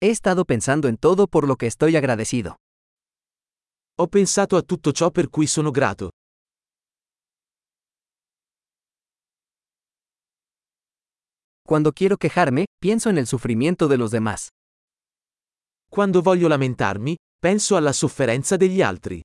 He 0.00 0.10
estado 0.10 0.44
pensando 0.44 0.86
en 0.86 0.96
todo 0.96 1.26
por 1.26 1.48
lo 1.48 1.56
que 1.56 1.66
estoy 1.66 1.96
agradecido. 1.96 2.54
Ho 3.98 4.06
pensato 4.06 4.56
a 4.56 4.62
tutto 4.62 4.92
ciò 4.92 5.10
per 5.10 5.28
cui 5.28 5.48
sono 5.48 5.72
grato. 5.72 6.10
Cuando 11.66 11.90
quiero 11.92 12.16
quejarme, 12.16 12.66
pienso 12.80 13.10
en 13.10 13.18
el 13.18 13.26
sufrimiento 13.26 13.88
de 13.88 13.96
los 13.96 14.12
demás. 14.12 14.50
Quando 15.90 16.22
voglio 16.22 16.48
lamentarmi, 16.48 17.16
penso 17.40 17.76
alla 17.76 17.92
sofferenza 17.92 18.56
degli 18.56 18.80
altri. 18.80 19.20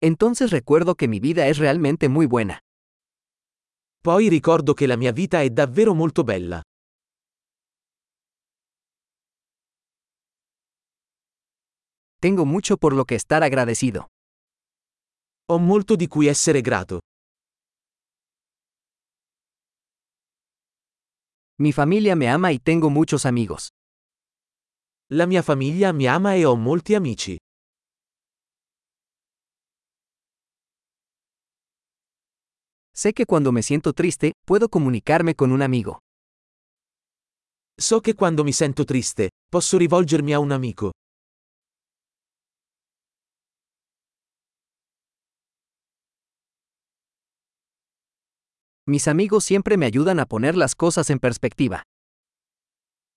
Entonces 0.00 0.50
recuerdo 0.50 0.94
que 0.94 1.06
mi 1.06 1.20
vida 1.20 1.48
es 1.48 1.58
realmente 1.58 2.08
muy 2.08 2.24
buena. 2.24 2.60
Poi 4.02 4.30
ricordo 4.30 4.72
che 4.72 4.86
la 4.86 4.96
mia 4.96 5.12
vita 5.12 5.42
è 5.42 5.50
davvero 5.50 5.92
molto 5.92 6.24
bella. 6.24 6.62
Tengo 12.18 12.46
mucho 12.46 12.78
por 12.78 12.94
lo 12.94 13.04
que 13.04 13.14
estar 13.14 13.42
agradecido. 13.42 14.06
Ho 15.50 15.58
molto 15.58 15.96
di 15.96 16.06
cui 16.06 16.28
essere 16.28 16.62
grato. 16.62 17.00
Mi 21.58 21.72
familia 21.72 22.16
me 22.16 22.28
ama 22.28 22.52
y 22.52 22.58
tengo 22.58 22.88
muchos 22.88 23.26
amigos. 23.26 23.68
La 25.12 25.26
mia 25.26 25.42
famiglia 25.42 25.92
mi 25.92 26.06
ama 26.06 26.36
e 26.36 26.46
ho 26.46 26.56
molti 26.56 26.94
amici. 26.94 27.36
Sé 33.00 33.14
que 33.14 33.24
cuando 33.24 33.50
me 33.50 33.62
siento 33.62 33.94
triste, 33.94 34.32
puedo 34.44 34.68
comunicarme 34.68 35.34
con 35.34 35.52
un 35.52 35.62
amigo. 35.62 36.00
So 37.80 38.02
che 38.02 38.14
quando 38.14 38.44
mi 38.44 38.52
sento 38.52 38.84
triste, 38.84 39.30
posso 39.48 39.78
rivolgermi 39.78 40.34
a 40.34 40.38
un 40.38 40.52
amico. 40.52 40.90
Mis 48.86 49.08
amigos 49.08 49.46
siempre 49.46 49.78
me 49.78 49.86
ayudan 49.86 50.20
a 50.20 50.26
poner 50.26 50.54
las 50.54 50.74
cosas 50.74 51.08
en 51.08 51.20
perspectiva. 51.20 51.82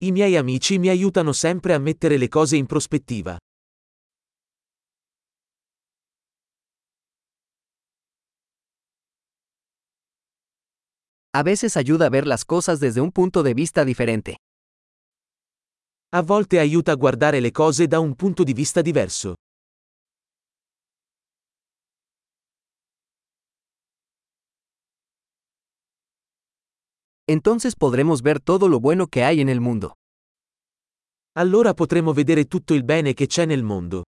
I 0.00 0.10
miei 0.10 0.36
amici 0.36 0.78
mi 0.78 0.88
aiutano 0.88 1.34
sempre 1.34 1.74
a 1.74 1.78
mettere 1.78 2.16
le 2.16 2.28
cose 2.28 2.56
in 2.56 2.64
prospettiva. 2.64 3.36
A 11.38 11.42
veces 11.42 11.76
ayuda 11.76 12.06
a 12.06 12.08
ver 12.08 12.26
las 12.26 12.46
cosas 12.46 12.80
desde 12.80 13.02
un 13.02 13.12
punto 13.12 13.42
de 13.42 13.52
vista 13.52 13.84
diferente. 13.84 14.38
A 16.10 16.22
volte 16.22 16.60
aiuta 16.60 16.92
a 16.92 16.94
guardare 16.94 17.42
le 17.42 17.52
cose 17.52 17.86
da 17.86 18.00
un 18.00 18.14
punto 18.14 18.42
di 18.42 18.54
vista 18.54 18.80
diverso. 18.80 19.34
Entonces 27.28 27.76
podremos 27.76 28.22
ver 28.22 28.40
todo 28.40 28.66
lo 28.68 28.80
bueno 28.80 29.06
que 29.08 29.22
hay 29.22 29.42
en 29.42 29.50
el 29.50 29.60
mundo. 29.60 29.92
Allora 31.34 31.74
potremo 31.74 32.14
vedere 32.14 32.46
tutto 32.46 32.72
il 32.72 32.82
bene 32.82 33.12
che 33.12 33.26
c'è 33.26 33.44
nel 33.44 33.62
mondo. 33.62 34.04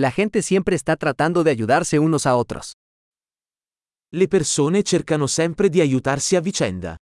La 0.00 0.10
gente 0.10 0.40
siempre 0.40 0.76
está 0.76 0.96
tratando 0.96 1.44
de 1.44 1.50
ayudarse 1.50 1.98
unos 1.98 2.24
a 2.24 2.34
otros. 2.34 2.72
Le 4.10 4.28
persone 4.28 4.82
cercano 4.82 5.28
sempre 5.28 5.68
di 5.68 5.82
aiutarsi 5.82 6.36
a 6.36 6.40
vicenda. 6.40 6.96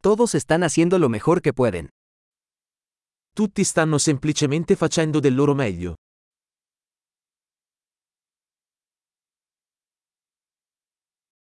Todos 0.00 0.34
están 0.34 0.62
haciendo 0.62 0.98
lo 0.98 1.10
mejor 1.10 1.42
que 1.42 1.52
pueden. 1.52 1.90
Tutti 3.34 3.62
stanno 3.62 3.98
semplicemente 3.98 4.74
facendo 4.74 5.20
del 5.20 5.34
loro 5.34 5.54
meglio. 5.54 5.96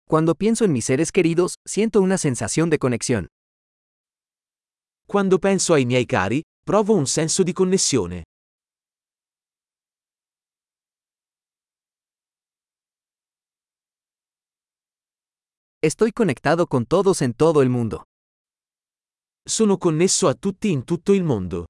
Cuando 0.08 0.36
pienso 0.36 0.63
en 0.63 0.72
mis 0.72 0.86
seres 0.86 1.12
queridos, 1.12 1.56
siento 1.66 2.00
una 2.00 2.18
sensación 2.18 2.69
de 2.69 2.80
conexión. 2.80 3.32
Quando 5.06 5.38
penso 5.38 5.74
ai 5.74 5.86
miei 5.86 6.06
cari, 6.06 6.41
provo 6.64 6.96
un 6.96 7.06
senso 7.06 7.44
di 7.44 7.53
connessione. 7.53 8.24
Estoy 15.81 16.13
conectado 16.13 16.66
con 16.68 16.86
todos 16.86 17.22
en 17.22 17.34
todo 17.34 17.62
el 17.62 17.69
mundo. 17.69 18.06
Sono 19.46 19.78
connesso 19.78 20.30
a 20.30 20.34
tutti 20.34 20.72
in 20.72 20.86
tutto 20.86 21.12
il 21.12 21.24
mondo. 21.25 21.66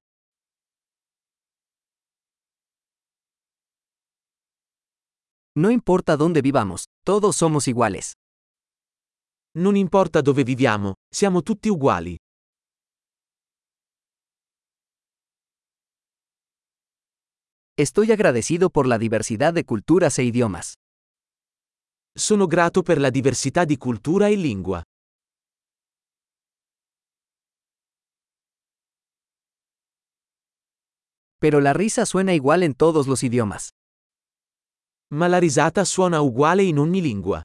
No 5.56 5.70
importa 5.70 6.16
dónde 6.16 6.40
vivamos, 6.40 6.84
todos 7.04 7.36
somos 7.36 7.66
iguales. 7.66 8.12
Non 9.56 9.74
importa 9.76 10.20
dove 10.20 10.44
viviamo, 10.44 10.94
siamo 11.08 11.42
tutti 11.42 11.68
uguali. 11.68 12.16
Estoy 17.76 18.12
agradecido 18.12 18.70
por 18.70 18.86
la 18.86 18.98
diversidad 18.98 19.52
de 19.52 19.64
culturas 19.64 20.20
e 20.20 20.22
idiomas. 20.22 20.74
Sono 22.16 22.46
grato 22.46 22.84
per 22.84 23.00
la 23.00 23.10
diversità 23.10 23.64
di 23.64 23.76
cultura 23.76 24.28
e 24.28 24.36
lingua. 24.36 24.80
Pero 31.40 31.58
la 31.58 31.72
risa 31.72 32.06
suena 32.06 32.32
igual 32.32 32.62
en 32.62 32.74
todos 32.74 33.08
los 33.08 33.24
idiomas. 33.24 33.70
Ma 35.10 35.26
la 35.26 35.40
risata 35.40 35.84
suona 35.84 36.20
uguale 36.22 36.62
in 36.62 36.78
ogni 36.78 37.02
lingua. 37.02 37.42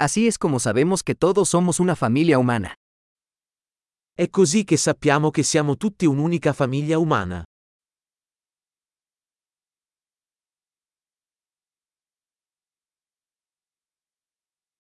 Así 0.00 0.26
es 0.26 0.38
como 0.38 0.58
sabemos 0.58 1.02
que 1.02 1.14
todos 1.14 1.50
somos 1.50 1.78
una 1.78 1.94
familia 1.94 2.38
humana. 2.38 2.81
È 4.22 4.30
così 4.30 4.62
che 4.62 4.76
sappiamo 4.76 5.30
che 5.30 5.42
siamo 5.42 5.76
tutti 5.76 6.06
un'unica 6.06 6.52
famiglia 6.52 6.96
umana. 6.96 7.42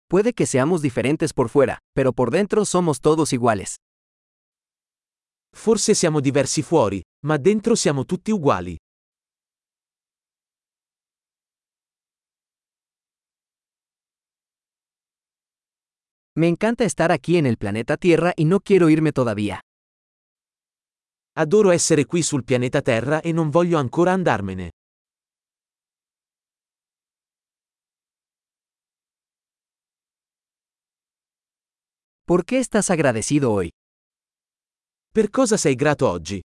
Puede 0.09 0.33
que 0.33 0.47
seamos 0.47 0.83
diferentes 0.83 1.33
por 1.33 1.49
fuera, 1.49 1.79
pero 1.95 2.13
por 2.13 2.33
dentro 2.33 2.65
somos 2.65 2.99
todos 2.99 3.33
iguales. 3.33 3.77
Forse 5.57 5.95
siamo 5.95 6.19
diversi 6.19 6.63
fuori, 6.63 7.01
ma 7.25 7.37
dentro 7.37 7.77
siamo 7.77 8.05
tutti 8.05 8.33
uguali. 8.33 8.77
Me 16.41 16.49
encanta 16.49 16.85
estar 16.85 17.13
aquí 17.13 17.37
en 17.37 17.45
el 17.45 17.59
planeta 17.59 17.99
Tierra 17.99 18.33
y 18.35 18.47
no 18.47 18.61
quiero 18.61 18.89
irme 18.89 19.13
todavía. 19.13 19.61
Adoro 21.37 21.71
essere 21.71 22.07
qui 22.07 22.23
sul 22.23 22.45
pianeta 22.45 22.81
Terra 22.81 23.21
e 23.21 23.31
non 23.35 23.51
voglio 23.51 23.77
ancora 23.77 24.13
andarmene. 24.15 24.71
¿Por 32.25 32.47
qué 32.47 32.59
estás 32.59 32.89
agradecido 32.89 33.53
hoy? 33.53 33.69
Per 35.13 35.29
cosa 35.29 35.59
sei 35.59 35.75
grato 35.75 36.09
oggi? 36.09 36.41